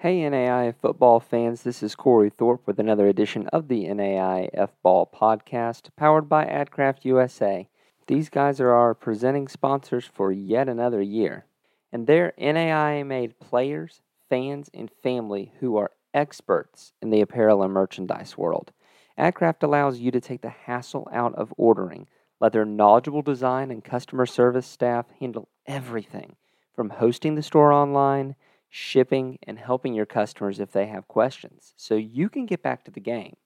Hey 0.00 0.20
NAIA 0.20 0.76
football 0.76 1.18
fans, 1.18 1.64
this 1.64 1.82
is 1.82 1.96
Cory 1.96 2.30
Thorpe 2.30 2.64
with 2.68 2.78
another 2.78 3.08
edition 3.08 3.48
of 3.48 3.66
the 3.66 3.86
NAIA 3.86 4.48
F 4.54 4.70
Ball 4.80 5.10
podcast 5.12 5.88
powered 5.96 6.28
by 6.28 6.44
AdCraft 6.44 7.04
USA. 7.04 7.68
These 8.06 8.28
guys 8.28 8.60
are 8.60 8.70
our 8.70 8.94
presenting 8.94 9.48
sponsors 9.48 10.04
for 10.04 10.30
yet 10.30 10.68
another 10.68 11.02
year, 11.02 11.46
and 11.90 12.06
they're 12.06 12.32
NAIA 12.38 13.04
made 13.04 13.40
players, 13.40 14.00
fans, 14.30 14.70
and 14.72 14.88
family 14.88 15.50
who 15.58 15.76
are 15.76 15.90
experts 16.14 16.92
in 17.02 17.10
the 17.10 17.20
apparel 17.20 17.64
and 17.64 17.72
merchandise 17.72 18.38
world. 18.38 18.70
AdCraft 19.18 19.64
allows 19.64 19.98
you 19.98 20.12
to 20.12 20.20
take 20.20 20.42
the 20.42 20.48
hassle 20.48 21.08
out 21.12 21.34
of 21.34 21.52
ordering. 21.56 22.06
Let 22.40 22.52
their 22.52 22.64
knowledgeable 22.64 23.22
design 23.22 23.72
and 23.72 23.82
customer 23.82 24.26
service 24.26 24.68
staff 24.68 25.06
handle 25.18 25.48
everything 25.66 26.36
from 26.72 26.90
hosting 26.90 27.34
the 27.34 27.42
store 27.42 27.72
online 27.72 28.36
shipping, 28.68 29.38
and 29.44 29.58
helping 29.58 29.94
your 29.94 30.06
customers 30.06 30.60
if 30.60 30.72
they 30.72 30.86
have 30.86 31.08
questions 31.08 31.72
so 31.76 31.94
you 31.94 32.28
can 32.28 32.46
get 32.46 32.62
back 32.62 32.84
to 32.84 32.90
the 32.90 33.00
game. 33.00 33.36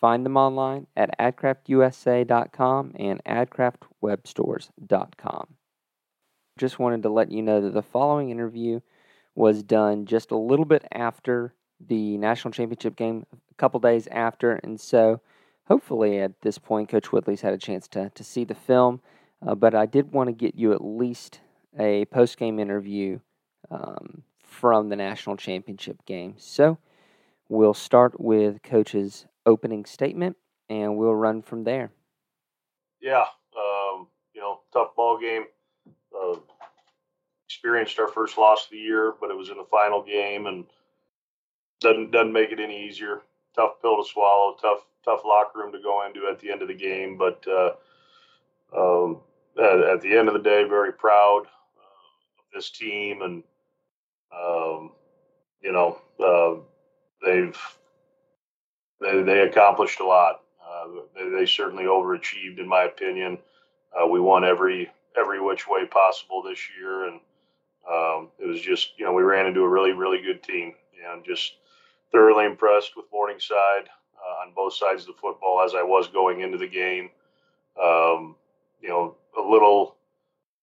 Find 0.00 0.26
them 0.26 0.36
online 0.36 0.88
at 0.96 1.16
adcraftusa.com 1.18 2.92
and 2.96 3.22
adcraftwebstores.com. 3.24 5.46
Just 6.58 6.78
wanted 6.78 7.02
to 7.02 7.08
let 7.08 7.30
you 7.30 7.42
know 7.42 7.60
that 7.60 7.74
the 7.74 7.82
following 7.82 8.30
interview 8.30 8.80
was 9.34 9.62
done 9.62 10.06
just 10.06 10.30
a 10.30 10.36
little 10.36 10.64
bit 10.64 10.86
after 10.92 11.52
the 11.80 12.16
national 12.18 12.52
championship 12.52 12.96
game, 12.96 13.26
a 13.32 13.54
couple 13.54 13.80
days 13.80 14.06
after, 14.10 14.52
and 14.52 14.80
so 14.80 15.20
hopefully 15.66 16.18
at 16.18 16.40
this 16.40 16.58
point, 16.58 16.88
Coach 16.88 17.12
Woodley's 17.12 17.42
had 17.42 17.52
a 17.52 17.58
chance 17.58 17.86
to, 17.88 18.10
to 18.10 18.24
see 18.24 18.44
the 18.44 18.54
film. 18.54 19.00
Uh, 19.46 19.54
but 19.54 19.74
I 19.74 19.86
did 19.86 20.12
want 20.12 20.28
to 20.28 20.32
get 20.32 20.54
you 20.54 20.72
at 20.72 20.82
least 20.82 21.40
a 21.78 22.06
post 22.06 22.38
game 22.38 22.58
interview 22.58 23.20
um, 23.70 24.22
from 24.46 24.88
the 24.88 24.96
national 24.96 25.36
championship 25.36 26.04
game. 26.06 26.34
So 26.38 26.78
we'll 27.48 27.74
start 27.74 28.18
with 28.18 28.62
Coach's 28.62 29.26
opening 29.44 29.84
statement 29.84 30.36
and 30.68 30.96
we'll 30.96 31.14
run 31.14 31.42
from 31.42 31.64
there. 31.64 31.90
Yeah, 33.00 33.24
um, 33.56 34.08
you 34.34 34.40
know, 34.40 34.60
tough 34.72 34.96
ball 34.96 35.18
game. 35.18 35.44
Uh, 36.18 36.36
experienced 37.46 37.98
our 37.98 38.08
first 38.08 38.38
loss 38.38 38.64
of 38.64 38.70
the 38.70 38.78
year, 38.78 39.14
but 39.20 39.30
it 39.30 39.36
was 39.36 39.50
in 39.50 39.58
the 39.58 39.66
final 39.70 40.02
game 40.02 40.46
and 40.46 40.64
doesn't 41.80 42.10
doesn't 42.10 42.32
make 42.32 42.50
it 42.50 42.60
any 42.60 42.86
easier. 42.88 43.20
Tough 43.54 43.80
pill 43.82 44.02
to 44.02 44.08
swallow. 44.08 44.56
Tough 44.60 44.86
tough 45.04 45.20
locker 45.24 45.60
room 45.60 45.72
to 45.72 45.78
go 45.78 46.04
into 46.04 46.26
at 46.26 46.40
the 46.40 46.50
end 46.50 46.62
of 46.62 46.68
the 46.68 46.74
game, 46.74 47.16
but 47.16 47.44
uh, 47.46 47.72
um, 48.76 49.20
at, 49.58 49.80
at, 49.80 50.00
the 50.00 50.16
end 50.16 50.28
of 50.28 50.34
the 50.34 50.40
day, 50.40 50.64
very 50.64 50.92
proud 50.92 51.42
uh, 51.42 52.40
of 52.40 52.44
this 52.52 52.70
team 52.70 53.22
and 53.22 53.44
um, 54.32 54.92
you 55.62 55.72
know, 55.72 55.98
uh, 56.20 56.60
they've 57.24 57.58
they, 59.00 59.22
they 59.22 59.40
accomplished 59.40 60.00
a 60.00 60.06
lot. 60.06 60.40
Uh, 60.64 61.00
they, 61.14 61.28
they, 61.30 61.46
certainly 61.46 61.84
overachieved, 61.84 62.58
in 62.58 62.68
my 62.68 62.84
opinion. 62.84 63.38
Uh, 63.92 64.06
we 64.06 64.20
won 64.20 64.44
every 64.44 64.90
every 65.18 65.40
which 65.40 65.66
way 65.68 65.86
possible 65.86 66.42
this 66.42 66.60
year, 66.78 67.06
and 67.06 67.20
um, 67.90 68.28
it 68.38 68.46
was 68.46 68.60
just 68.60 68.90
you 68.98 69.04
know 69.04 69.12
we 69.12 69.22
ran 69.22 69.46
into 69.46 69.60
a 69.60 69.68
really 69.68 69.92
really 69.92 70.20
good 70.22 70.42
team, 70.42 70.74
and 71.10 71.24
just 71.24 71.54
thoroughly 72.12 72.46
impressed 72.46 72.96
with 72.96 73.06
Morningside 73.12 73.88
uh, 74.16 74.42
on 74.42 74.52
both 74.54 74.74
sides 74.74 75.02
of 75.02 75.08
the 75.08 75.20
football 75.20 75.62
as 75.64 75.74
I 75.74 75.82
was 75.82 76.08
going 76.08 76.40
into 76.40 76.58
the 76.58 76.66
game. 76.66 77.10
Um, 77.82 78.36
you 78.80 78.88
know, 78.88 79.16
a 79.38 79.42
little 79.42 79.96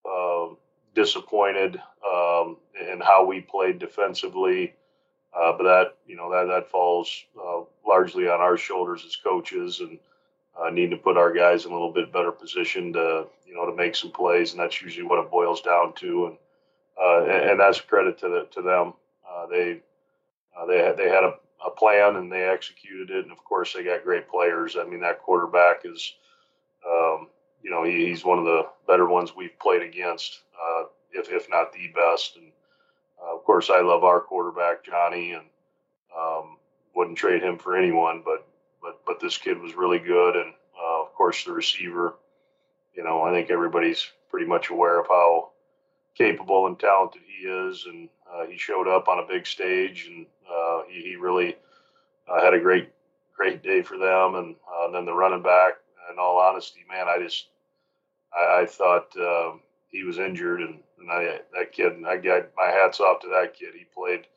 um, 0.08 0.58
disappointed 0.96 1.82
um, 2.08 2.58
in 2.80 3.00
how 3.02 3.26
we 3.26 3.42
played 3.42 3.80
defensively. 3.80 4.74
Uh, 5.36 5.52
but 5.58 5.64
that 5.64 5.96
you 6.06 6.16
know 6.16 6.32
that 6.32 6.46
that 6.46 6.70
falls 6.70 7.24
uh, 7.44 7.62
largely 7.88 8.28
on 8.28 8.40
our 8.40 8.56
shoulders 8.56 9.04
as 9.06 9.16
coaches 9.16 9.80
and 9.80 9.98
uh, 10.62 10.70
need 10.70 10.92
to 10.92 10.98
put 10.98 11.18
our 11.18 11.34
guys 11.34 11.66
in 11.66 11.72
a 11.72 11.74
little 11.74 11.92
bit 11.92 12.14
better 12.14 12.32
position 12.32 12.94
to 12.94 13.26
you 13.48 13.56
know 13.56 13.66
to 13.66 13.76
make 13.76 13.96
some 13.96 14.12
plays, 14.12 14.52
and 14.52 14.60
that's 14.60 14.82
usually 14.82 15.08
what 15.08 15.24
it 15.24 15.32
boils 15.32 15.62
down 15.62 15.94
to. 15.94 16.28
And 16.28 16.38
uh, 17.02 17.26
and, 17.26 17.60
that's 17.60 17.82
credit 17.82 18.20
to 18.20 18.30
the, 18.30 18.48
to 18.52 18.62
them. 18.62 18.94
Uh, 19.28 19.48
they 19.48 19.82
uh, 20.56 20.66
they 20.68 20.94
they 20.96 21.10
had 21.10 21.24
a, 21.24 21.34
a, 21.66 21.72
plan 21.72 22.18
and 22.18 22.32
they 22.32 22.44
executed 22.44 23.10
it, 23.10 23.24
and 23.24 23.32
of 23.32 23.44
course 23.44 23.74
they 23.74 23.84
got 23.84 24.04
great 24.04 24.30
players. 24.30 24.76
I 24.80 24.84
mean 24.84 25.02
that 25.02 25.22
quarterback 25.22 25.82
is. 25.86 26.14
Um, 26.88 27.30
you 27.64 27.72
know, 27.72 27.84
he, 27.84 28.08
he's 28.08 28.26
one 28.26 28.38
of 28.40 28.46
the 28.46 28.68
better 28.88 29.08
ones 29.08 29.36
we've 29.36 29.58
played 29.60 29.82
against, 29.82 30.42
uh, 30.54 30.84
if 31.12 31.32
if 31.32 31.50
not 31.50 31.72
the 31.72 31.88
best. 31.96 32.36
And 32.36 32.52
uh, 33.22 33.36
of 33.36 33.44
course, 33.46 33.70
I 33.70 33.82
love 33.82 34.04
our 34.04 34.20
quarterback 34.20 34.84
Johnny, 34.84 35.32
and 35.32 35.46
um, 36.16 36.58
wouldn't 36.96 37.18
trade 37.18 37.42
him 37.42 37.58
for 37.58 37.78
anyone. 37.78 38.22
But 38.24 38.46
but 38.82 39.00
but 39.06 39.20
this 39.20 39.38
kid 39.38 39.60
was 39.60 39.76
really 39.76 40.00
good, 40.00 40.36
and 40.36 40.54
uh, 40.78 41.02
of 41.04 41.14
course 41.14 41.44
the 41.44 41.54
receiver. 41.54 42.16
You 42.96 43.04
know, 43.04 43.24
I 43.24 43.32
think 43.32 43.50
everybody's 43.50 44.06
pretty 44.30 44.46
much 44.46 44.70
aware 44.70 45.00
of 45.00 45.08
how 45.08 45.50
capable 46.16 46.68
and 46.68 46.78
talented 46.78 47.22
he 47.26 47.48
is, 47.48 47.86
and 47.88 48.10
uh, 48.32 48.46
he 48.46 48.58
showed 48.58 48.88
up 48.88 49.08
on 49.08 49.20
a 49.20 49.28
big 49.28 49.48
stage, 49.48 50.08
and 50.08 50.28
uh, 50.48 50.82
he, 50.90 51.02
he 51.02 51.16
really 51.16 51.56
had 52.28 52.54
a 52.54 52.60
great 52.60 52.90
great 53.36 53.64
day 53.64 53.82
for 53.82 53.98
them. 53.98 54.36
And, 54.36 54.56
and 54.84 54.94
then 54.94 55.06
the 55.06 55.14
running 55.14 55.42
back, 55.42 55.74
in 56.12 56.20
all 56.20 56.38
honesty, 56.38 56.82
man, 56.90 57.08
I 57.08 57.18
just 57.24 57.48
I, 58.38 58.62
I 58.62 58.66
thought 58.66 59.16
um, 59.18 59.62
he 59.90 60.04
was 60.04 60.18
injured, 60.18 60.62
and, 60.62 60.80
and 61.00 61.12
I, 61.12 61.40
that 61.58 61.72
kid, 61.72 61.94
I 62.08 62.18
got 62.18 62.50
my 62.56 62.68
hats 62.68 63.00
off 63.00 63.22
to 63.22 63.28
that 63.30 63.54
kid. 63.54 63.74
He 63.78 63.86
played 63.96 64.28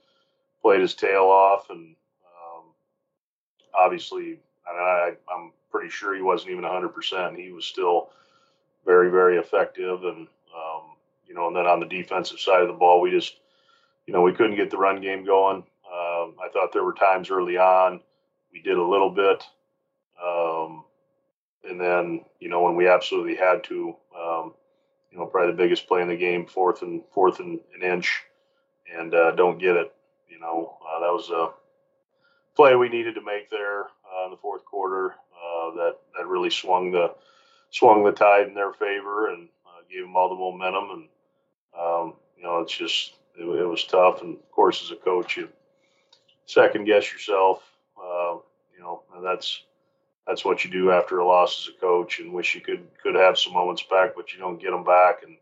played 0.62 0.81
his 0.81 0.95
tail 0.95 1.25
off, 1.25 1.71
and 1.71 1.95
um, 2.25 2.65
obviously, 3.79 4.39
I, 4.67 5.12
I'm 5.33 5.53
pretty 5.71 5.91
sure 5.91 6.15
he 6.15 6.23
wasn't 6.23 6.51
even 6.51 6.65
100. 6.65 6.89
percent 6.89 7.39
He 7.39 7.53
was 7.53 7.65
still 7.65 8.11
very, 8.84 9.11
very 9.11 9.39
effective, 9.39 10.05
and 10.05 10.27
um, 10.55 10.83
you 11.27 11.34
know, 11.34 11.49
and 11.49 11.57
then 11.57 11.67
on 11.67 11.81
the 11.81 11.87
defensive 11.87 12.41
side 12.41 12.63
of 12.63 12.69
the 12.69 12.75
ball, 12.75 13.01
we 13.01 13.11
just, 13.11 13.37
you 14.07 14.13
know, 14.13 14.23
we 14.23 14.33
couldn't 14.33 14.57
get 14.57 14.71
the 14.71 14.78
run 14.78 15.01
game 15.01 15.25
going. 15.25 15.59
Um, 15.87 16.34
I 16.43 16.49
thought 16.53 16.73
there 16.73 16.84
were 16.84 16.95
times 16.95 17.31
early 17.31 17.57
on 17.57 18.01
we 18.57 18.63
did 18.63 18.78
a 18.78 18.83
little 18.83 19.11
bit. 19.11 19.45
Um, 20.23 20.84
and 21.69 21.81
then 21.81 22.25
you 22.41 22.49
know 22.49 22.62
when 22.62 22.77
we 22.77 22.88
absolutely 22.88 23.37
had 23.37 23.65
to, 23.65 23.94
um, 24.19 24.54
you 25.10 25.19
know, 25.19 25.27
probably 25.27 25.53
the 25.53 25.56
biggest 25.56 25.87
play 25.87 26.03
in 26.03 26.09
the 26.09 26.16
game, 26.16 26.47
fourth 26.47 26.82
and 26.82 27.03
fourth 27.12 27.41
and 27.41 27.60
an 27.75 27.82
inch, 27.82 28.22
and 28.94 29.15
uh, 29.15 29.32
don't 29.32 29.59
get 29.59 29.77
it. 29.77 29.93
You 30.28 30.41
know, 30.41 30.77
uh, 30.82 31.00
that 31.00 31.12
was 31.12 31.31
a 31.31 31.50
play 32.56 32.75
we 32.75 32.88
needed 32.88 33.15
to 33.15 33.22
make 33.22 33.50
there 33.50 33.82
uh, 33.82 34.25
in 34.25 34.31
the 34.31 34.37
fourth 34.37 34.65
quarter. 34.65 35.10
Uh, 35.10 35.75
that 35.77 35.97
that 36.16 36.27
really 36.27 36.50
swung 36.50 36.91
the 36.91 37.15
swung 37.71 38.04
the 38.04 38.12
tide 38.12 38.48
in 38.48 38.54
their 38.54 38.72
favor 38.72 39.28
and 39.28 39.48
uh, 39.66 39.83
gave 39.91 40.03
them 40.03 40.16
all 40.16 40.28
the 40.28 40.34
momentum. 40.34 40.91
And 40.91 41.09
um, 41.78 42.15
you 42.37 42.43
know, 42.43 42.60
it's 42.60 42.77
just 42.77 43.15
it, 43.38 43.44
it, 43.44 43.66
was 43.66 43.84
tough. 43.84 44.22
And 44.22 44.37
of 44.37 44.50
course, 44.50 44.83
as 44.83 44.91
a 44.91 44.97
coach, 44.97 45.37
you 45.37 45.48
second 46.47 46.84
guess 46.87 47.12
yourself. 47.12 47.62
Uh, 47.97 48.37
you 48.75 48.81
know, 48.81 49.03
and 49.15 49.25
that's 49.25 49.62
that's 50.27 50.45
what 50.45 50.65
you 50.65 50.71
do 50.71 50.91
after 50.91 51.19
a 51.19 51.27
loss 51.27 51.61
as 51.69 51.75
a 51.75 51.81
coach, 51.81 52.19
and 52.19 52.33
wish 52.33 52.55
you 52.55 52.61
could 52.61 52.87
could 53.03 53.15
have 53.15 53.39
some 53.39 53.53
moments 53.53 53.85
back, 53.89 54.15
but 54.17 54.33
you 54.33 54.39
don't 54.39 54.61
get 54.61 54.71
them 54.71 54.85
back, 54.85 55.23
and 55.23 55.37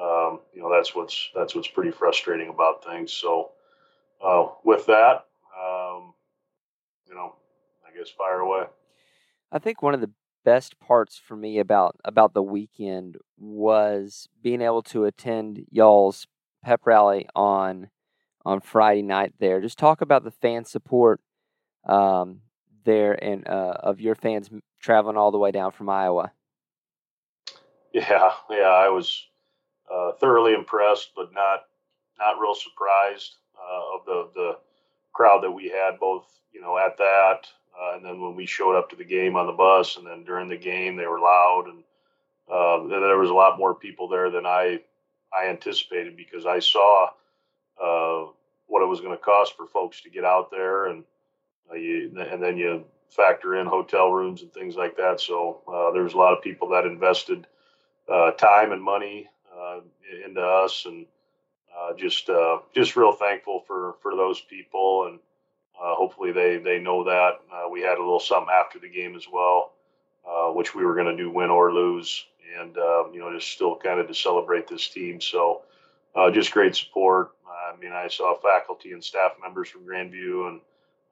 um, 0.00 0.40
you 0.52 0.62
know 0.62 0.70
that's 0.74 0.94
what's 0.94 1.30
that's 1.34 1.54
what's 1.54 1.68
pretty 1.68 1.90
frustrating 1.90 2.48
about 2.48 2.84
things. 2.84 3.12
So 3.12 3.52
uh, 4.24 4.48
with 4.64 4.86
that, 4.86 5.26
um, 5.58 6.14
you 7.06 7.14
know, 7.14 7.34
I 7.86 7.96
guess 7.96 8.10
fire 8.10 8.40
away. 8.40 8.64
I 9.52 9.58
think 9.58 9.82
one 9.82 9.94
of 9.94 10.00
the 10.00 10.10
best 10.44 10.78
parts 10.78 11.18
for 11.18 11.36
me 11.36 11.58
about 11.58 11.96
about 12.04 12.34
the 12.34 12.42
weekend 12.42 13.16
was 13.38 14.28
being 14.42 14.60
able 14.60 14.82
to 14.82 15.04
attend 15.04 15.64
y'all's 15.70 16.26
pep 16.62 16.80
rally 16.84 17.28
on 17.34 17.88
on 18.44 18.60
Friday 18.60 19.02
night 19.02 19.34
there. 19.38 19.60
Just 19.60 19.78
talk 19.78 20.00
about 20.00 20.24
the 20.24 20.30
fan 20.30 20.64
support 20.64 21.20
um, 21.86 22.40
there 22.84 23.12
and 23.22 23.46
uh, 23.46 23.76
of 23.80 24.00
your 24.00 24.14
fans 24.14 24.50
traveling 24.80 25.16
all 25.16 25.30
the 25.30 25.38
way 25.38 25.50
down 25.50 25.72
from 25.72 25.88
Iowa. 25.88 26.32
Yeah, 27.92 28.32
yeah, 28.50 28.68
I 28.68 28.88
was 28.88 29.24
uh, 29.92 30.12
thoroughly 30.12 30.54
impressed, 30.54 31.10
but 31.14 31.32
not 31.32 31.64
not 32.18 32.40
real 32.40 32.54
surprised 32.54 33.36
uh, 33.56 33.96
of 33.96 34.04
the 34.06 34.28
the 34.34 34.58
crowd 35.12 35.42
that 35.42 35.52
we 35.52 35.68
had, 35.68 36.00
both 36.00 36.26
you 36.52 36.60
know 36.60 36.76
at 36.76 36.96
that, 36.98 37.46
uh, 37.80 37.94
and 37.96 38.04
then 38.04 38.20
when 38.20 38.34
we 38.34 38.46
showed 38.46 38.76
up 38.76 38.90
to 38.90 38.96
the 38.96 39.04
game 39.04 39.36
on 39.36 39.46
the 39.46 39.52
bus, 39.52 39.96
and 39.96 40.06
then 40.06 40.24
during 40.24 40.48
the 40.48 40.56
game 40.56 40.96
they 40.96 41.06
were 41.06 41.20
loud, 41.20 41.66
and 41.68 41.84
uh, 42.50 42.86
there 42.88 43.18
was 43.18 43.30
a 43.30 43.34
lot 43.34 43.58
more 43.58 43.74
people 43.74 44.08
there 44.08 44.30
than 44.30 44.44
I 44.44 44.80
I 45.32 45.48
anticipated 45.48 46.16
because 46.16 46.46
I 46.46 46.58
saw 46.58 47.10
uh, 47.82 48.26
what 48.66 48.82
it 48.82 48.88
was 48.88 49.00
going 49.00 49.16
to 49.16 49.22
cost 49.22 49.56
for 49.56 49.66
folks 49.66 50.02
to 50.02 50.10
get 50.10 50.24
out 50.24 50.50
there 50.50 50.86
and 50.86 51.04
uh, 51.70 51.74
you, 51.74 52.10
and 52.18 52.42
then 52.42 52.56
you 52.56 52.84
factor 53.10 53.54
in 53.56 53.66
hotel 53.66 54.10
rooms 54.10 54.42
and 54.42 54.52
things 54.52 54.76
like 54.76 54.96
that. 54.96 55.20
So 55.20 55.62
uh, 55.68 55.92
a 55.92 56.18
lot 56.18 56.36
of 56.36 56.42
people 56.42 56.68
that 56.70 56.84
invested 56.84 57.46
uh, 58.08 58.32
time 58.32 58.72
and 58.72 58.82
money 58.82 59.28
uh, 59.56 59.80
into 60.26 60.42
us, 60.42 60.84
and 60.86 61.06
uh, 61.76 61.94
just 61.96 62.28
uh, 62.28 62.58
just 62.74 62.96
real 62.96 63.12
thankful 63.12 63.64
for 63.66 63.94
for 64.02 64.14
those 64.14 64.40
people, 64.40 65.06
and 65.06 65.18
hopefully 65.74 66.32
they 66.32 66.58
they 66.58 66.78
know 66.78 67.04
that. 67.04 67.40
We 67.70 67.80
had 67.80 67.98
a 67.98 68.02
little 68.02 68.20
something 68.20 68.52
after 68.52 68.78
the 68.78 68.88
game 68.88 69.16
as 69.16 69.26
well, 69.32 69.72
which 70.54 70.74
we 70.74 70.84
were 70.84 70.94
going 70.94 71.16
to 71.16 71.16
do 71.16 71.30
win 71.30 71.50
or 71.50 71.72
lose, 71.72 72.26
and 72.58 72.76
um, 72.76 73.10
you 73.12 73.20
know 73.20 73.32
just 73.32 73.52
still 73.52 73.76
kind 73.76 74.00
of 74.00 74.08
to 74.08 74.14
celebrate 74.14 74.68
this 74.68 74.88
team. 74.88 75.20
So 75.20 75.62
just 76.32 76.52
great 76.52 76.76
support. 76.76 77.30
I 77.48 77.76
mean, 77.80 77.92
I 77.92 78.08
saw 78.08 78.36
faculty 78.38 78.92
and 78.92 79.02
staff 79.02 79.32
members 79.42 79.68
from 79.68 79.84
Grand 79.84 80.12
View, 80.12 80.46
and 80.46 80.60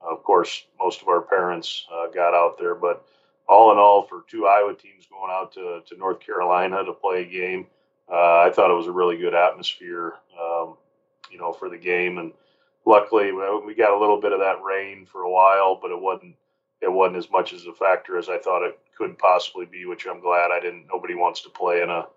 of 0.09 0.23
course 0.23 0.65
most 0.79 1.01
of 1.01 1.07
our 1.07 1.21
parents 1.21 1.85
got 2.13 2.33
out 2.33 2.57
there, 2.59 2.75
but 2.75 3.05
all 3.47 3.71
in 3.71 3.77
all, 3.77 4.03
for 4.03 4.23
two 4.29 4.47
Iowa 4.47 4.73
teams 4.73 5.05
going 5.07 5.31
out 5.31 5.53
to, 5.53 5.81
to 5.87 5.97
North 5.97 6.19
Carolina 6.19 6.83
to 6.83 6.93
play 6.93 7.21
a 7.21 7.25
game, 7.25 7.67
uh, 8.11 8.39
I 8.39 8.51
thought 8.53 8.71
it 8.71 8.77
was 8.77 8.87
a 8.87 8.91
really 8.91 9.17
good 9.17 9.33
atmosphere, 9.33 10.13
um, 10.39 10.77
you 11.31 11.37
know, 11.37 11.53
for 11.53 11.69
the 11.69 11.77
game. 11.77 12.17
And 12.17 12.31
luckily, 12.85 13.31
we 13.31 13.75
got 13.75 13.91
a 13.91 13.99
little 13.99 14.19
bit 14.19 14.33
of 14.33 14.39
that 14.39 14.61
rain 14.63 15.05
for 15.05 15.21
a 15.21 15.31
while, 15.31 15.79
but 15.81 15.91
it 15.91 15.99
wasn't 15.99 16.35
it 16.81 16.91
wasn't 16.91 17.17
as 17.17 17.31
much 17.31 17.53
as 17.53 17.65
a 17.65 17.73
factor 17.73 18.17
as 18.17 18.27
I 18.27 18.37
thought 18.37 18.65
it 18.65 18.77
could 18.97 19.17
possibly 19.17 19.65
be. 19.65 19.85
Which 19.85 20.05
I'm 20.05 20.19
glad 20.19 20.51
I 20.51 20.59
didn't. 20.59 20.87
Nobody 20.91 21.15
wants 21.15 21.41
to 21.43 21.49
play 21.49 21.81
in 21.81 21.89
a 21.89 22.07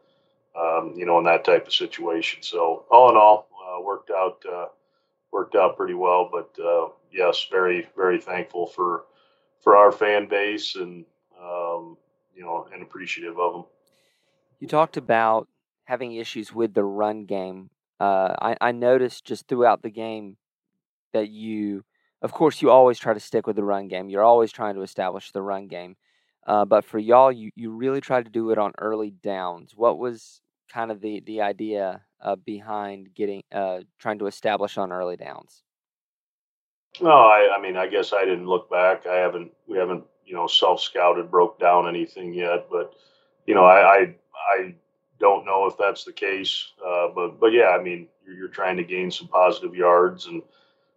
um, 0.58 0.94
you 0.96 1.06
know 1.06 1.18
in 1.18 1.24
that 1.24 1.44
type 1.44 1.66
of 1.66 1.72
situation. 1.72 2.42
So 2.42 2.84
all 2.90 3.10
in 3.10 3.16
all, 3.16 3.48
uh, 3.64 3.80
worked 3.80 4.10
out 4.10 4.42
uh, 4.50 4.66
worked 5.30 5.54
out 5.54 5.76
pretty 5.76 5.94
well. 5.94 6.28
But 6.30 6.50
uh, 6.62 6.88
yes, 7.16 7.46
very 7.50 7.88
very 7.96 8.20
thankful 8.20 8.66
for 8.66 9.04
for 9.60 9.76
our 9.76 9.90
fan 9.90 10.28
base 10.28 10.76
and 10.76 11.04
um, 11.40 11.96
you 12.34 12.42
know 12.42 12.68
and 12.72 12.82
appreciative 12.82 13.38
of 13.38 13.52
them. 13.54 13.64
You 14.60 14.68
talked 14.68 14.96
about 14.96 15.48
having 15.84 16.14
issues 16.14 16.52
with 16.52 16.74
the 16.74 16.84
run 16.84 17.24
game. 17.24 17.70
Uh, 17.98 18.34
I, 18.40 18.56
I 18.60 18.72
noticed 18.72 19.24
just 19.24 19.48
throughout 19.48 19.82
the 19.82 19.90
game 19.90 20.36
that 21.12 21.28
you, 21.28 21.84
of 22.22 22.32
course, 22.32 22.60
you 22.60 22.70
always 22.70 22.98
try 22.98 23.14
to 23.14 23.20
stick 23.20 23.46
with 23.46 23.56
the 23.56 23.64
run 23.64 23.88
game. 23.88 24.08
You're 24.08 24.24
always 24.24 24.52
trying 24.52 24.74
to 24.74 24.82
establish 24.82 25.30
the 25.30 25.42
run 25.42 25.68
game. 25.68 25.96
Uh, 26.46 26.64
but 26.64 26.84
for 26.84 26.98
y'all, 26.98 27.32
you, 27.32 27.50
you 27.54 27.70
really 27.70 28.00
tried 28.00 28.24
to 28.24 28.30
do 28.30 28.50
it 28.50 28.58
on 28.58 28.72
early 28.78 29.10
downs. 29.10 29.72
What 29.74 29.98
was 29.98 30.40
kind 30.72 30.90
of 30.90 31.00
the, 31.00 31.20
the 31.20 31.40
idea 31.40 32.02
uh, 32.20 32.36
behind 32.36 33.14
getting 33.14 33.42
uh, 33.52 33.80
trying 33.98 34.18
to 34.18 34.26
establish 34.26 34.76
on 34.78 34.92
early 34.92 35.16
downs? 35.16 35.62
No, 37.00 37.10
I, 37.10 37.56
I 37.56 37.60
mean, 37.60 37.76
I 37.76 37.87
guess 37.87 38.12
I 38.12 38.25
didn't 38.25 38.46
look 38.46 38.70
back. 38.70 39.06
I 39.06 39.16
haven't, 39.16 39.52
we 39.66 39.78
haven't, 39.78 40.04
you 40.25 40.34
know, 40.34 40.46
self 40.46 40.81
scouted, 40.81 41.31
broke 41.31 41.58
down 41.58 41.88
anything 41.88 42.32
yet. 42.32 42.69
But, 42.70 42.94
you 43.46 43.54
know, 43.54 43.64
I, 43.64 43.81
I, 43.81 44.14
I 44.34 44.75
don't 45.19 45.44
know 45.44 45.66
if 45.66 45.76
that's 45.78 46.04
the 46.04 46.12
case, 46.12 46.72
uh, 46.84 47.08
but 47.14 47.40
but 47.40 47.52
yeah, 47.52 47.69
I 47.69 47.82
mean, 47.82 48.08
you're, 48.25 48.37
you're, 48.37 48.48
trying 48.48 48.76
to 48.76 48.84
gain 48.84 49.10
some 49.10 49.28
positive 49.28 49.75
yards 49.75 50.26
and 50.26 50.43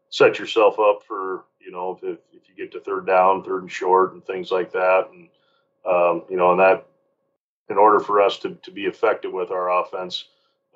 set 0.09 0.39
yourself 0.39 0.79
up 0.79 1.03
for 1.07 1.45
you 1.59 1.71
know 1.71 1.97
if 2.01 2.17
if 2.33 2.49
you 2.49 2.55
get 2.55 2.71
to 2.73 2.79
third 2.79 3.05
down, 3.05 3.43
third 3.43 3.61
and 3.61 3.71
short, 3.71 4.13
and 4.13 4.25
things 4.25 4.51
like 4.51 4.71
that, 4.73 5.09
and 5.11 5.29
um, 5.85 6.23
you 6.29 6.37
know, 6.37 6.51
and 6.51 6.59
that 6.59 6.85
in 7.69 7.77
order 7.77 7.99
for 7.99 8.21
us 8.21 8.37
to 8.39 8.55
to 8.63 8.71
be 8.71 8.85
effective 8.85 9.31
with 9.31 9.51
our 9.51 9.81
offense, 9.81 10.25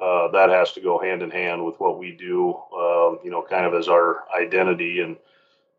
uh, 0.02 0.30
that 0.30 0.50
has 0.50 0.74
to 0.74 0.82
go 0.82 1.00
hand 1.00 1.22
in 1.24 1.32
hand 1.32 1.66
with 1.66 1.80
what 1.80 2.00
we 2.00 2.12
do, 2.12 2.52
um, 2.78 3.20
you 3.24 3.32
know, 3.32 3.42
kind 3.42 3.66
of 3.66 3.74
as 3.74 3.88
our 3.88 4.24
identity, 4.38 5.02
and 5.02 5.18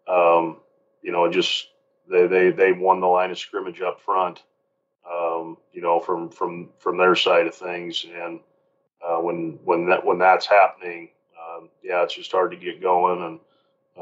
um, 0.09 0.59
you 1.03 1.13
know, 1.13 1.31
just 1.31 1.69
they 2.11 2.27
they 2.27 2.51
they 2.51 2.73
won 2.73 3.01
the 3.01 3.07
line 3.07 3.31
of 3.31 3.39
scrimmage 3.39 3.81
up 3.83 4.01
front 4.01 4.43
um, 5.11 5.59
you 5.73 5.83
know, 5.83 6.01
from 6.01 6.31
from 6.31 6.71
from 6.79 6.99
their 6.99 7.15
side 7.15 7.47
of 7.47 7.55
things. 7.55 8.05
And 8.15 8.41
uh, 9.07 9.19
when 9.19 9.59
when 9.65 9.89
that 9.89 10.05
when 10.05 10.19
that's 10.19 10.47
happening, 10.47 11.11
um, 11.39 11.69
yeah, 11.83 12.03
it's 12.03 12.15
just 12.15 12.33
hard 12.33 12.51
to 12.53 12.57
get 12.57 12.83
going. 12.83 13.23
And 13.23 13.41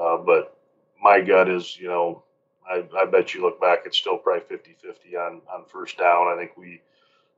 uh, 0.00 0.18
but 0.18 0.56
my 1.02 1.20
gut 1.20 1.48
is, 1.50 1.78
you 1.78 1.88
know, 1.88 2.22
I, 2.68 2.84
I 2.96 3.06
bet 3.06 3.34
you 3.34 3.42
look 3.42 3.60
back, 3.60 3.80
it's 3.86 3.98
still 3.98 4.18
probably 4.18 4.56
50-50 4.56 5.16
on 5.18 5.42
on 5.52 5.64
first 5.66 5.98
down. 5.98 6.28
I 6.28 6.36
think 6.38 6.56
we 6.56 6.80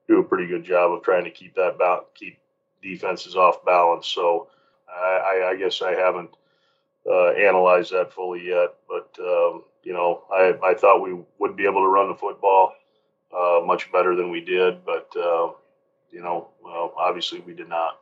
do 0.08 0.20
a 0.20 0.24
pretty 0.24 0.48
good 0.48 0.64
job 0.64 0.92
of 0.92 1.02
trying 1.02 1.24
to 1.24 1.30
keep 1.30 1.54
that 1.54 1.78
ba- 1.78 2.04
keep 2.14 2.38
defenses 2.84 3.34
off 3.34 3.64
balance. 3.64 4.06
So 4.06 4.48
I, 4.88 5.50
I 5.52 5.56
guess 5.56 5.82
I 5.82 5.92
haven't 5.92 6.30
uh, 7.10 7.30
analyzed 7.30 7.92
that 7.92 8.12
fully 8.12 8.46
yet, 8.46 8.74
but 8.88 9.16
um, 9.20 9.64
you 9.82 9.92
know, 9.92 10.22
I, 10.32 10.54
I 10.62 10.74
thought 10.74 11.02
we 11.02 11.18
would 11.38 11.56
be 11.56 11.64
able 11.64 11.82
to 11.82 11.88
run 11.88 12.08
the 12.08 12.14
football 12.14 12.74
uh, 13.36 13.60
much 13.64 13.90
better 13.90 14.14
than 14.14 14.30
we 14.30 14.40
did, 14.40 14.84
but 14.84 15.08
uh, 15.16 15.50
you 16.10 16.22
know, 16.22 16.48
obviously 16.96 17.40
we 17.40 17.54
did 17.54 17.68
not. 17.68 17.98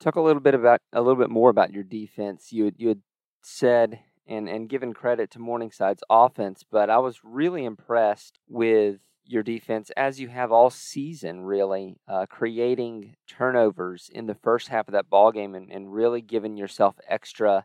Talk 0.00 0.16
a 0.16 0.20
little 0.20 0.42
bit 0.42 0.54
about 0.54 0.80
a 0.92 1.00
little 1.00 1.16
bit 1.16 1.30
more 1.30 1.50
about 1.50 1.72
your 1.72 1.84
defense. 1.84 2.52
You 2.52 2.66
had, 2.66 2.74
you 2.76 2.88
had 2.88 3.00
said 3.42 4.00
and 4.26 4.48
and 4.48 4.68
given 4.68 4.92
credit 4.92 5.30
to 5.30 5.38
Morningside's 5.38 6.02
offense, 6.10 6.64
but 6.70 6.90
I 6.90 6.98
was 6.98 7.20
really 7.22 7.64
impressed 7.64 8.38
with 8.48 8.98
your 9.26 9.42
defense 9.42 9.90
as 9.96 10.20
you 10.20 10.28
have 10.28 10.52
all 10.52 10.70
season, 10.70 11.40
really 11.40 11.96
uh, 12.08 12.26
creating 12.26 13.16
turnovers 13.26 14.10
in 14.12 14.26
the 14.26 14.34
first 14.34 14.68
half 14.68 14.88
of 14.88 14.92
that 14.92 15.10
ball 15.10 15.32
game 15.32 15.54
and, 15.54 15.70
and 15.70 15.92
really 15.92 16.20
giving 16.20 16.56
yourself 16.56 16.96
extra 17.08 17.64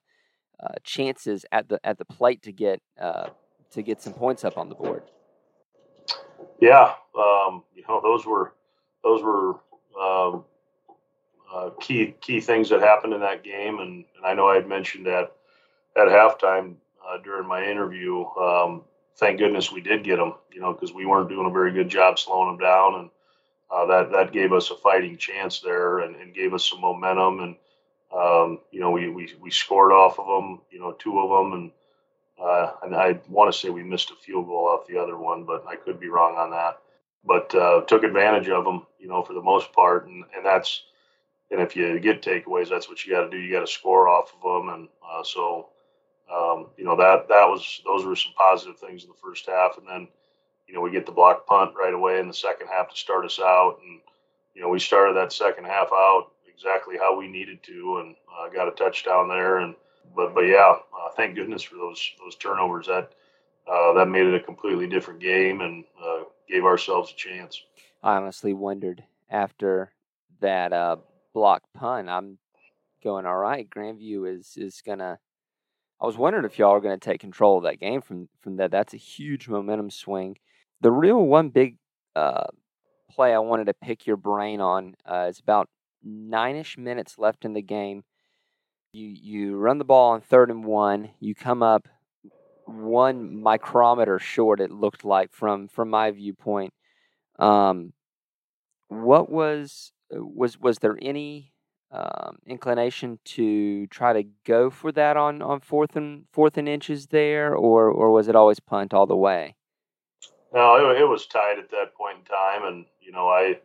uh, 0.60 0.76
chances 0.84 1.46
at 1.52 1.70
the 1.70 1.80
at 1.84 1.98
the 1.98 2.06
plate 2.06 2.44
to 2.44 2.52
get 2.52 2.82
uh, 3.00 3.30
to 3.72 3.82
get 3.82 4.02
some 4.02 4.14
points 4.14 4.44
up 4.44 4.58
on 4.58 4.70
the 4.70 4.76
board. 4.76 5.04
Yeah, 6.60 6.94
um, 7.18 7.64
you 7.74 7.84
know 7.88 8.02
those 8.02 8.26
were 8.26 8.54
those 9.04 9.24
were 9.24 9.56
um, 10.00 10.46
uh, 11.54 11.72
key 11.80 12.16
key 12.22 12.40
things 12.40 12.70
that 12.70 12.82
happened 12.82 13.14
in 13.14 13.22
that 13.22 13.44
game, 13.44 13.80
and, 13.80 14.06
and 14.16 14.26
I 14.26 14.34
know 14.34 14.48
I 14.48 14.56
had 14.56 14.68
mentioned 14.68 15.06
that 15.08 15.32
at 15.98 16.08
halftime 16.08 16.76
uh, 17.08 17.18
during 17.24 17.48
my 17.48 17.64
interview. 17.66 18.24
Um, 18.40 18.84
thank 19.18 19.40
goodness 19.40 19.72
we 19.72 19.82
did 19.82 20.04
get 20.04 20.18
them, 20.18 20.34
you 20.52 20.62
know, 20.62 20.74
because 20.74 20.94
we 20.94 21.06
weren't 21.06 21.30
doing 21.30 21.48
a 21.48 21.54
very 21.54 21.72
good 21.72 21.90
job 21.90 22.20
slowing 22.20 22.58
them 22.58 22.66
down, 22.66 22.96
and 22.96 23.10
uh, 23.72 23.86
that 23.86 24.12
that 24.12 24.34
gave 24.34 24.54
us 24.54 24.72
a 24.72 24.76
fighting 24.76 25.18
chance 25.18 25.60
there, 25.60 26.00
and, 26.00 26.16
and 26.16 26.34
gave 26.34 26.54
us 26.54 26.70
some 26.70 26.82
momentum, 26.82 27.40
and 27.40 27.56
um, 28.14 28.60
you 28.72 28.80
know 28.80 28.92
we, 28.92 29.10
we 29.10 29.34
we 29.42 29.52
scored 29.52 29.92
off 29.92 30.20
of 30.20 30.28
them, 30.28 30.62
you 30.72 30.80
know, 30.80 30.94
two 30.94 31.20
of 31.20 31.30
them, 31.30 31.54
and 31.54 31.72
uh, 32.42 32.74
and 32.84 32.96
I 32.96 33.20
want 33.30 33.54
to 33.54 33.58
say 33.58 33.70
we 33.70 33.84
missed 33.84 34.12
a 34.12 34.16
field 34.16 34.48
goal 34.48 34.68
off 34.68 34.88
the 34.88 34.98
other 34.98 35.18
one, 35.18 35.46
but 35.46 35.66
I 35.68 35.76
could 35.76 36.00
be 36.00 36.10
wrong 36.10 36.36
on 36.36 36.52
that. 36.52 36.80
But 37.24 37.54
uh, 37.54 37.82
took 37.82 38.04
advantage 38.04 38.50
of 38.50 38.66
them, 38.66 38.88
you 39.00 39.08
know, 39.08 39.22
for 39.22 39.34
the 39.34 39.42
most 39.42 39.72
part, 39.74 40.08
and 40.08 40.24
and 40.36 40.46
that's 40.46 40.84
and 41.52 41.62
if 41.62 41.76
you 41.76 42.00
get 42.00 42.22
takeaways, 42.22 42.70
that's 42.70 42.90
what 42.90 43.06
you 43.06 43.14
got 43.14 43.24
to 43.26 43.30
do. 43.30 43.38
You 43.38 43.54
got 43.54 43.66
to 43.66 43.72
score 43.72 44.08
off 44.08 44.34
of 44.34 44.42
them, 44.42 44.74
and 44.74 44.88
uh, 45.08 45.24
so 45.24 45.70
um, 46.34 46.68
you 46.78 46.86
know 46.86 46.96
that 46.96 47.28
that 47.28 47.46
was 47.46 47.82
those 47.86 48.06
were 48.06 48.16
some 48.16 48.34
positive 48.38 48.78
things 48.78 49.04
in 49.04 49.10
the 49.10 49.16
first 49.22 49.48
half, 49.48 49.78
and 49.78 49.88
then 49.88 50.08
you 50.68 50.74
know 50.74 50.82
we 50.82 50.92
get 50.92 51.06
the 51.06 51.12
block 51.12 51.46
punt 51.46 51.74
right 51.80 51.94
away 51.94 52.20
in 52.20 52.28
the 52.28 52.34
second 52.34 52.68
half 52.68 52.90
to 52.90 52.96
start 52.96 53.26
us 53.26 53.40
out, 53.40 53.78
and 53.84 54.00
you 54.54 54.62
know 54.62 54.70
we 54.70 54.80
started 54.80 55.16
that 55.16 55.34
second 55.34 55.66
half 55.66 55.90
out 55.92 56.32
exactly 56.54 56.98
how 56.98 57.18
we 57.18 57.28
needed 57.28 57.62
to, 57.64 57.98
and 58.04 58.16
uh, 58.40 58.48
got 58.50 58.68
a 58.68 58.72
touchdown 58.72 59.28
there, 59.28 59.58
and 59.58 59.76
but 60.16 60.34
but 60.34 60.42
yeah, 60.42 60.76
uh, 60.98 61.10
thank 61.16 61.36
goodness 61.36 61.64
for 61.64 61.76
those 61.76 62.12
those 62.24 62.36
turnovers. 62.36 62.88
That 62.88 63.14
uh, 63.68 63.94
that 63.94 64.08
made 64.08 64.28
it 64.28 64.36
a 64.36 64.40
completely 64.40 64.88
different 64.88 65.20
game 65.20 65.62
and 65.62 65.84
uh, 66.04 66.24
gave 66.48 66.66
ourselves 66.66 67.12
a 67.12 67.16
chance. 67.16 67.62
I 68.04 68.16
honestly 68.16 68.54
wondered 68.54 69.04
after 69.30 69.92
that 70.40 70.74
uh, 70.74 70.98
block 71.34 71.64
punt. 71.74 72.10
I'm 72.10 72.38
going 73.04 73.26
all 73.26 73.38
right. 73.38 73.70
Grand 73.70 74.00
View 74.00 74.26
is 74.26 74.54
is 74.58 74.82
gonna. 74.86 75.20
I 76.02 76.06
was 76.06 76.18
wondering 76.18 76.46
if 76.46 76.58
y'all 76.58 76.74
are 76.74 76.82
going 76.82 77.00
to 77.00 77.04
take 77.04 77.22
control 77.22 77.58
of 77.58 77.64
that 77.64 77.80
game 77.80 78.02
from 78.02 78.28
from 78.42 78.58
that. 78.58 78.72
That's 78.72 78.94
a 78.94 78.98
huge 78.98 79.48
momentum 79.48 79.92
swing. 79.92 80.38
The 80.82 80.92
real 80.92 81.24
one 81.24 81.50
big 81.50 81.78
uh, 82.16 82.48
play 83.12 83.34
I 83.34 83.40
wanted 83.40 83.66
to 83.66 83.76
pick 83.76 84.08
your 84.08 84.18
brain 84.18 84.62
on 84.62 84.96
uh, 85.06 85.28
is 85.30 85.40
about 85.40 85.70
nine-ish 86.04 86.78
minutes 86.78 87.20
left 87.20 87.46
in 87.46 87.54
the 87.54 87.62
game. 87.62 88.04
You 88.94 89.08
you 89.08 89.56
run 89.58 89.78
the 89.78 89.86
ball 89.86 90.12
on 90.12 90.22
third 90.22 90.50
and 90.50 90.66
one. 90.66 91.12
You 91.20 91.36
come 91.36 91.62
up 91.62 91.88
one 92.66 93.42
micrometer 93.42 94.18
short. 94.18 94.60
It 94.60 94.72
looked 94.72 95.06
like 95.06 95.32
from 95.32 95.68
from 95.68 95.92
my 95.92 96.10
viewpoint. 96.10 96.74
Um, 97.38 97.94
what 98.88 99.30
was 99.30 99.92
was 100.10 100.60
was 100.60 100.80
there 100.80 100.98
any 101.00 101.51
um, 101.92 102.38
inclination 102.46 103.20
to 103.26 103.88
try 103.88 104.14
to 104.14 104.24
go 104.46 104.70
for 104.70 104.92
that 104.94 105.18
on, 105.18 105.42
on 105.42 105.60
fourth 105.60 105.96
and 105.96 106.26
fourth 106.32 106.58
and 106.58 106.68
inches 106.70 107.08
there, 107.08 107.54
or 107.56 107.90
or 107.90 108.12
was 108.12 108.28
it 108.28 108.36
always 108.36 108.60
punt 108.60 108.94
all 108.94 109.06
the 109.06 109.16
way? 109.16 109.56
No, 110.54 110.92
it, 110.92 111.02
it 111.02 111.06
was 111.06 111.26
tied 111.26 111.60
at 111.60 111.70
that 111.72 111.96
point 111.96 112.20
in 112.20 112.26
time, 112.26 112.66
and 112.66 112.86
you 113.02 113.12
know 113.12 113.30
I 113.30 113.60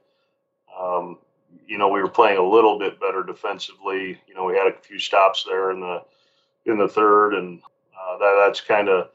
um, 0.79 1.19
you 1.67 1.79
know, 1.79 1.89
we 1.89 2.01
were 2.01 2.09
playing 2.09 2.39
a 2.39 2.43
little 2.43 2.79
bit 2.79 3.01
better 3.01 3.23
defensively. 3.23 4.21
You 4.27 4.35
know, 4.35 4.45
we 4.45 4.55
had 4.55 4.67
a 4.67 4.79
few 4.81 4.99
stops 4.99 5.45
there 5.45 5.71
in 5.71 5.81
the 5.81 6.03
in 6.65 6.79
the 6.79 6.89
third, 6.89 7.35
and 7.35 7.61
uh, 7.99 8.19
that 8.19 8.43
that's 8.45 8.61
kind 8.61 8.89
of, 8.89 9.09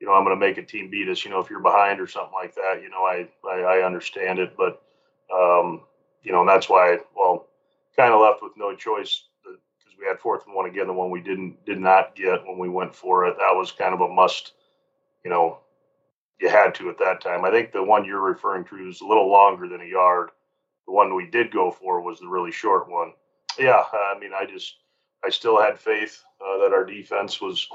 you 0.00 0.06
know, 0.06 0.12
I'm 0.12 0.24
going 0.24 0.38
to 0.38 0.46
make 0.46 0.58
a 0.58 0.62
team 0.62 0.90
beat 0.90 1.08
us. 1.08 1.24
You 1.24 1.30
know, 1.30 1.40
if 1.40 1.50
you're 1.50 1.60
behind 1.60 2.00
or 2.00 2.06
something 2.06 2.34
like 2.34 2.54
that, 2.54 2.80
you 2.82 2.90
know, 2.90 3.04
I 3.04 3.28
I, 3.48 3.78
I 3.78 3.86
understand 3.86 4.38
it, 4.38 4.56
but 4.56 4.82
um, 5.34 5.82
you 6.22 6.32
know, 6.32 6.40
and 6.40 6.48
that's 6.48 6.68
why, 6.68 6.98
well, 7.16 7.48
kind 7.96 8.12
of 8.12 8.20
left 8.20 8.42
with 8.42 8.52
no 8.56 8.74
choice. 8.74 9.24
Because 9.42 9.98
we 9.98 10.06
had 10.06 10.18
fourth 10.18 10.46
and 10.46 10.54
one 10.54 10.66
again. 10.66 10.86
The 10.86 10.92
one 10.92 11.10
we 11.10 11.20
didn't 11.20 11.64
did 11.64 11.80
not 11.80 12.14
get 12.16 12.46
when 12.46 12.58
we 12.58 12.68
went 12.68 12.94
for 12.94 13.26
it. 13.26 13.36
That 13.38 13.54
was 13.54 13.72
kind 13.72 13.94
of 13.94 14.00
a 14.00 14.08
must. 14.08 14.52
You 15.24 15.30
know, 15.30 15.58
you 16.40 16.48
had 16.48 16.74
to 16.76 16.90
at 16.90 16.98
that 16.98 17.20
time. 17.20 17.44
I 17.44 17.50
think 17.50 17.72
the 17.72 17.82
one 17.82 18.04
you're 18.04 18.20
referring 18.20 18.64
to 18.66 18.88
is 18.88 19.00
a 19.00 19.06
little 19.06 19.30
longer 19.30 19.68
than 19.68 19.80
a 19.80 19.86
yard. 19.86 20.30
The 20.86 20.92
one 20.92 21.14
we 21.14 21.26
did 21.30 21.52
go 21.52 21.70
for 21.70 22.02
was 22.02 22.20
the 22.20 22.28
really 22.28 22.52
short 22.52 22.90
one. 22.90 23.12
Yeah, 23.58 23.82
I 23.92 24.18
mean, 24.18 24.32
I 24.34 24.44
just 24.44 24.74
I 25.24 25.30
still 25.30 25.60
had 25.60 25.78
faith 25.78 26.22
uh, 26.40 26.58
that 26.58 26.72
our 26.72 26.84
defense 26.84 27.40
was 27.40 27.66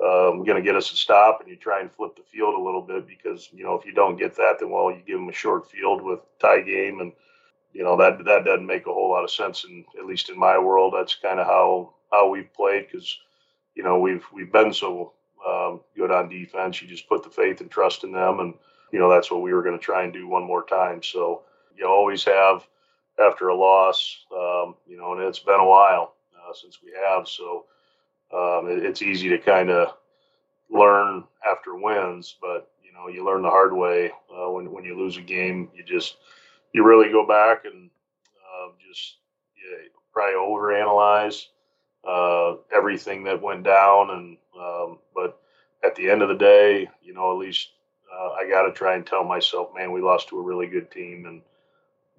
um, 0.00 0.44
going 0.44 0.56
to 0.56 0.62
get 0.62 0.76
us 0.76 0.92
a 0.92 0.96
stop, 0.96 1.40
and 1.40 1.48
you 1.48 1.56
try 1.56 1.80
and 1.80 1.90
flip 1.90 2.16
the 2.16 2.22
field 2.22 2.54
a 2.54 2.62
little 2.62 2.82
bit 2.82 3.06
because 3.06 3.48
you 3.52 3.64
know 3.64 3.74
if 3.74 3.86
you 3.86 3.92
don't 3.92 4.18
get 4.18 4.36
that, 4.36 4.56
then 4.60 4.70
well, 4.70 4.90
you 4.90 5.02
give 5.06 5.18
them 5.18 5.28
a 5.28 5.32
short 5.32 5.70
field 5.70 6.02
with 6.02 6.20
tie 6.40 6.60
game, 6.60 7.00
and 7.00 7.12
you 7.74 7.82
know 7.82 7.96
that 7.96 8.24
that 8.24 8.44
doesn't 8.44 8.66
make 8.66 8.86
a 8.86 8.92
whole 8.92 9.10
lot 9.10 9.24
of 9.24 9.30
sense. 9.30 9.64
And 9.64 9.84
at 9.98 10.06
least 10.06 10.30
in 10.30 10.38
my 10.38 10.58
world, 10.58 10.94
that's 10.96 11.16
kind 11.16 11.40
of 11.40 11.46
how 11.46 11.94
how 12.10 12.30
we've 12.30 12.52
played 12.54 12.86
because 12.90 13.18
you 13.74 13.82
know 13.82 13.98
we've 13.98 14.24
we've 14.32 14.52
been 14.52 14.72
so 14.72 15.12
um, 15.46 15.80
good 15.96 16.10
on 16.12 16.28
defense. 16.28 16.80
You 16.80 16.88
just 16.88 17.08
put 17.08 17.24
the 17.24 17.30
faith 17.30 17.60
and 17.60 17.70
trust 17.70 18.04
in 18.04 18.12
them, 18.12 18.38
and 18.40 18.54
you 18.92 19.00
know 19.00 19.10
that's 19.10 19.30
what 19.30 19.42
we 19.42 19.52
were 19.52 19.62
going 19.64 19.78
to 19.78 19.84
try 19.84 20.04
and 20.04 20.12
do 20.12 20.28
one 20.28 20.44
more 20.44 20.64
time. 20.64 21.02
So 21.02 21.42
you 21.76 21.86
always 21.86 22.24
have 22.24 22.66
after 23.18 23.48
a 23.48 23.56
loss, 23.56 24.24
um, 24.32 24.76
you 24.86 24.96
know, 24.96 25.12
and 25.12 25.22
it's 25.22 25.40
been 25.40 25.60
a 25.60 25.68
while 25.68 26.14
uh, 26.36 26.54
since 26.54 26.78
we 26.82 26.92
have, 27.06 27.28
so 27.28 27.64
um, 28.32 28.68
it, 28.70 28.84
it's 28.84 29.02
easy 29.02 29.28
to 29.30 29.38
kind 29.38 29.70
of 29.70 29.96
learn 30.70 31.24
after 31.48 31.74
wins, 31.74 32.36
but 32.40 32.70
you 32.84 32.92
know 32.92 33.08
you 33.08 33.24
learn 33.24 33.42
the 33.42 33.50
hard 33.50 33.72
way 33.72 34.12
uh, 34.32 34.48
when 34.50 34.70
when 34.70 34.84
you 34.84 34.96
lose 34.96 35.16
a 35.16 35.22
game. 35.22 35.68
You 35.74 35.82
just 35.82 36.16
you 36.74 36.84
really 36.84 37.10
go 37.10 37.26
back 37.26 37.64
and 37.64 37.88
uh, 37.88 38.72
just 38.86 39.16
probably 40.12 40.34
overanalyze 40.34 41.46
uh, 42.06 42.56
everything 42.74 43.24
that 43.24 43.40
went 43.40 43.62
down. 43.62 44.10
And 44.10 44.36
um, 44.60 44.98
but 45.14 45.40
at 45.84 45.94
the 45.94 46.10
end 46.10 46.22
of 46.22 46.28
the 46.28 46.34
day, 46.34 46.88
you 47.02 47.14
know, 47.14 47.32
at 47.32 47.38
least 47.38 47.70
uh, 48.12 48.30
I 48.32 48.48
got 48.48 48.62
to 48.62 48.72
try 48.72 48.96
and 48.96 49.06
tell 49.06 49.24
myself, 49.24 49.70
man, 49.74 49.92
we 49.92 50.02
lost 50.02 50.28
to 50.28 50.38
a 50.38 50.42
really 50.42 50.66
good 50.66 50.90
team, 50.90 51.26
and 51.26 51.42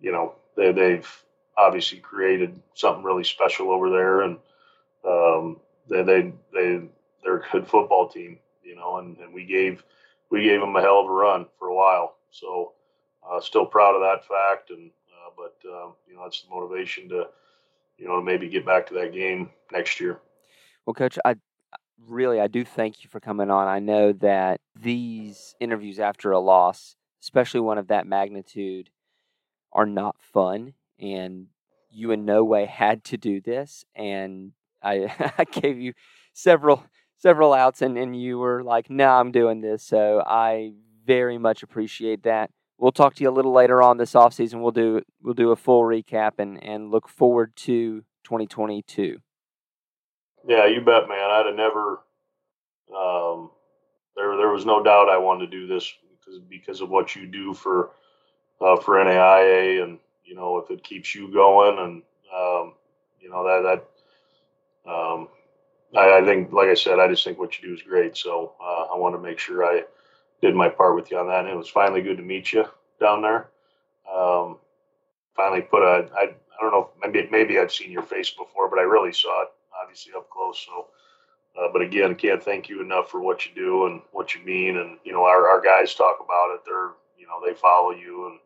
you 0.01 0.11
know 0.11 0.35
they 0.55 0.71
they've 0.71 1.23
obviously 1.57 1.99
created 1.99 2.59
something 2.73 3.03
really 3.03 3.23
special 3.23 3.71
over 3.71 3.89
there, 3.89 4.21
and 4.21 4.37
um, 5.07 5.59
they 5.89 6.01
they 6.03 6.33
they 6.53 6.81
they're 7.23 7.37
a 7.37 7.51
good 7.51 7.67
football 7.67 8.07
team, 8.07 8.39
you 8.63 8.75
know, 8.75 8.97
and, 8.99 9.17
and 9.17 9.33
we 9.33 9.45
gave 9.45 9.83
we 10.29 10.43
gave 10.43 10.61
them 10.61 10.75
a 10.75 10.81
hell 10.81 11.01
of 11.01 11.07
a 11.07 11.11
run 11.11 11.45
for 11.59 11.67
a 11.67 11.75
while. 11.75 12.15
So 12.31 12.73
uh, 13.31 13.39
still 13.41 13.65
proud 13.65 13.95
of 13.95 14.01
that 14.01 14.27
fact, 14.27 14.69
and 14.69 14.91
uh, 15.09 15.31
but 15.35 15.69
um, 15.69 15.93
you 16.07 16.15
know 16.15 16.23
that's 16.23 16.41
the 16.41 16.49
motivation 16.49 17.09
to 17.09 17.25
you 17.97 18.07
know 18.07 18.21
maybe 18.21 18.49
get 18.49 18.65
back 18.65 18.87
to 18.87 18.93
that 18.95 19.13
game 19.13 19.49
next 19.71 19.99
year. 19.99 20.19
Well, 20.85 20.93
coach, 20.93 21.17
I 21.25 21.35
really 22.07 22.39
I 22.39 22.47
do 22.47 22.63
thank 22.63 23.03
you 23.03 23.09
for 23.09 23.19
coming 23.19 23.49
on. 23.49 23.67
I 23.67 23.79
know 23.79 24.13
that 24.13 24.61
these 24.79 25.55
interviews 25.59 25.99
after 25.99 26.31
a 26.31 26.39
loss, 26.39 26.95
especially 27.21 27.61
one 27.61 27.77
of 27.77 27.87
that 27.87 28.07
magnitude, 28.07 28.89
are 29.71 29.85
not 29.85 30.15
fun, 30.19 30.73
and 30.99 31.47
you 31.89 32.11
in 32.11 32.25
no 32.25 32.43
way 32.43 32.65
had 32.65 33.03
to 33.05 33.17
do 33.17 33.41
this, 33.41 33.85
and 33.95 34.51
I 34.81 35.11
I 35.37 35.45
gave 35.45 35.79
you 35.79 35.93
several 36.33 36.83
several 37.17 37.53
outs, 37.53 37.81
and 37.81 37.97
and 37.97 38.19
you 38.19 38.37
were 38.37 38.63
like, 38.63 38.89
"No, 38.89 39.05
nah, 39.05 39.19
I'm 39.19 39.31
doing 39.31 39.61
this." 39.61 39.83
So 39.83 40.23
I 40.25 40.73
very 41.05 41.37
much 41.37 41.63
appreciate 41.63 42.23
that 42.23 42.49
we'll 42.77 42.91
talk 42.91 43.15
to 43.15 43.23
you 43.23 43.29
a 43.29 43.31
little 43.31 43.53
later 43.53 43.81
on 43.81 43.97
this 43.97 44.13
offseason. 44.13 44.61
We'll 44.61 44.71
do 44.71 45.01
we'll 45.21 45.33
do 45.33 45.51
a 45.51 45.55
full 45.55 45.83
recap 45.83 46.33
and 46.39 46.63
and 46.63 46.91
look 46.91 47.07
forward 47.07 47.55
to 47.57 48.03
2022. 48.23 49.19
Yeah, 50.47 50.65
you 50.65 50.81
bet, 50.81 51.07
man. 51.07 51.31
I'd 51.31 51.45
have 51.47 51.55
never. 51.55 52.01
Um, 52.95 53.49
there 54.15 54.37
there 54.37 54.49
was 54.49 54.65
no 54.65 54.83
doubt 54.83 55.09
I 55.09 55.17
wanted 55.17 55.51
to 55.51 55.57
do 55.57 55.67
this 55.67 55.91
because 56.19 56.39
because 56.49 56.81
of 56.81 56.89
what 56.89 57.15
you 57.15 57.25
do 57.25 57.53
for 57.53 57.91
uh, 58.61 58.77
for 58.77 58.95
NAIA 58.95 59.83
and 59.83 59.99
you 60.23 60.35
know 60.35 60.57
if 60.57 60.69
it 60.71 60.83
keeps 60.83 61.13
you 61.15 61.31
going 61.31 61.77
and 61.79 62.03
um, 62.33 62.73
you 63.19 63.29
know 63.29 63.43
that 63.43 63.63
that 64.85 64.91
um, 64.91 65.27
I, 65.95 66.19
I, 66.19 66.25
think 66.25 66.51
like 66.53 66.69
I 66.69 66.75
said 66.75 66.99
I 66.99 67.07
just 67.07 67.23
think 67.23 67.39
what 67.39 67.59
you 67.59 67.69
do 67.69 67.73
is 67.73 67.81
great. 67.81 68.15
So 68.15 68.53
uh, 68.61 68.93
I 68.93 68.97
want 68.97 69.15
to 69.15 69.21
make 69.21 69.39
sure 69.39 69.65
I 69.65 69.83
did 70.41 70.55
my 70.55 70.69
part 70.69 70.95
with 70.95 71.11
you 71.11 71.17
on 71.17 71.27
that. 71.27 71.45
And 71.45 71.49
it 71.49 71.57
was 71.57 71.69
finally 71.69 72.01
good 72.01 72.17
to 72.17 72.23
meet 72.23 72.53
you 72.53 72.65
down 72.99 73.21
there. 73.21 73.49
Um, 74.13 74.57
finally 75.35 75.61
put 75.61 75.81
a, 75.81 76.09
I, 76.15 76.23
I 76.23 76.61
don't 76.61 76.71
know, 76.71 76.89
maybe, 77.01 77.27
maybe 77.31 77.59
I'd 77.59 77.71
seen 77.71 77.91
your 77.91 78.03
face 78.03 78.29
before, 78.29 78.69
but 78.69 78.79
I 78.79 78.83
really 78.83 79.13
saw 79.13 79.43
it 79.43 79.49
obviously 79.81 80.13
up 80.15 80.29
close. 80.29 80.65
So, 80.65 80.87
uh, 81.59 81.69
but 81.71 81.81
again, 81.81 82.15
can't 82.15 82.43
thank 82.43 82.69
you 82.69 82.81
enough 82.81 83.09
for 83.09 83.21
what 83.21 83.45
you 83.45 83.51
do 83.55 83.85
and 83.87 84.01
what 84.11 84.35
you 84.35 84.41
mean. 84.45 84.77
And, 84.77 84.97
you 85.03 85.13
know, 85.13 85.23
our, 85.23 85.47
our 85.47 85.61
guys 85.61 85.95
talk 85.95 86.17
about 86.23 86.53
it. 86.53 86.61
They're, 86.65 86.91
you 87.17 87.27
know, 87.27 87.41
they 87.45 87.53
follow 87.53 87.91
you 87.91 88.27
and 88.27 88.39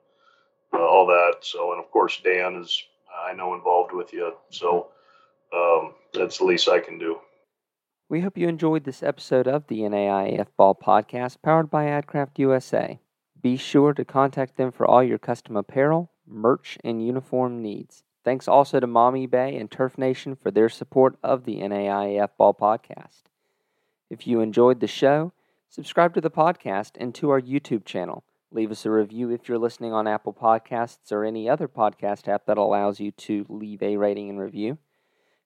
uh, 0.74 0.86
all 0.86 1.08
that. 1.08 1.38
So, 1.42 1.72
and 1.72 1.84
of 1.84 1.90
course, 1.92 2.20
Dan 2.24 2.56
is, 2.56 2.84
I 3.26 3.34
know, 3.34 3.56
involved 3.56 3.94
with 3.94 4.14
you. 4.14 4.34
So 4.50 4.90
um, 5.54 5.94
that's 6.14 6.38
the 6.38 6.46
least 6.46 6.70
I 6.70 6.80
can 6.80 6.98
do. 7.00 7.20
We 8.10 8.22
hope 8.22 8.40
you 8.40 8.48
enjoyed 8.48 8.86
this 8.86 9.04
episode 9.04 9.48
of 9.48 9.68
the 9.68 9.82
NAIA 9.82 10.40
F 10.40 10.48
Ball 10.58 10.74
podcast 10.74 11.44
powered 11.44 11.70
by 11.70 11.86
AdCraft 11.86 12.40
USA. 12.40 13.00
Be 13.40 13.56
sure 13.56 13.94
to 13.94 14.04
contact 14.04 14.58
them 14.58 14.72
for 14.72 14.88
all 14.88 15.04
your 15.04 15.20
custom 15.20 15.56
apparel, 15.56 16.10
merch, 16.26 16.80
and 16.84 17.06
uniform 17.06 17.62
needs. 17.62 18.04
Thanks 18.26 18.48
also 18.48 18.80
to 18.80 18.88
Maumee 18.88 19.28
Bay 19.28 19.56
and 19.56 19.70
Turf 19.70 19.96
Nation 19.96 20.36
for 20.36 20.50
their 20.50 20.70
support 20.70 21.20
of 21.22 21.46
the 21.46 21.58
NAIA 21.58 22.20
F 22.24 22.36
Ball 22.36 22.56
podcast. 22.56 23.26
If 24.10 24.26
you 24.26 24.42
enjoyed 24.42 24.80
the 24.80 24.88
show, 24.88 25.32
subscribe 25.70 26.16
to 26.16 26.22
the 26.22 26.32
podcast 26.32 26.94
and 27.00 27.14
to 27.14 27.30
our 27.30 27.40
YouTube 27.40 27.86
channel. 27.86 28.24
Leave 28.52 28.72
us 28.72 28.88
a 28.88 28.90
review 28.90 29.30
if 29.30 29.48
you're 29.48 29.60
listening 29.60 29.94
on 29.94 30.08
Apple 30.08 30.34
Podcasts 30.34 31.12
or 31.12 31.24
any 31.24 31.48
other 31.48 31.68
podcast 31.68 32.28
app 32.28 32.48
that 32.48 32.58
allows 32.58 33.00
you 33.00 33.12
to 33.12 33.46
leave 33.50 33.84
a 33.84 33.98
rating 33.98 34.32
and 34.32 34.40
review. 34.40 34.80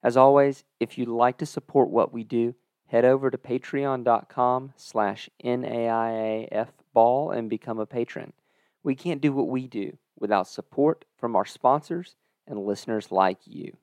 As 0.04 0.18
always, 0.18 0.66
if 0.82 0.98
you'd 0.98 1.08
like 1.08 1.38
to 1.38 1.46
support 1.46 1.90
what 1.90 2.14
we 2.14 2.26
do, 2.26 2.56
head 2.88 3.06
over 3.06 3.32
to 3.32 3.38
patreon.com 3.38 4.74
slash 4.76 5.30
NAIAFball 5.44 7.36
and 7.36 7.50
become 7.50 7.80
a 7.80 7.86
patron. 7.86 8.34
We 8.84 8.96
can't 8.96 9.22
do 9.22 9.32
what 9.32 9.48
we 9.48 9.68
do 9.68 9.98
without 10.20 10.48
support 10.48 11.06
from 11.18 11.38
our 11.38 11.46
sponsors 11.46 12.16
and 12.46 12.66
listeners 12.66 13.12
like 13.12 13.40
you. 13.46 13.78